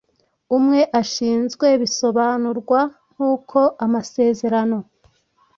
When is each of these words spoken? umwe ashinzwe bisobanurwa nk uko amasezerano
umwe 0.57 0.79
ashinzwe 1.01 1.67
bisobanurwa 1.81 2.79
nk 3.13 3.19
uko 3.33 3.59
amasezerano 3.85 4.77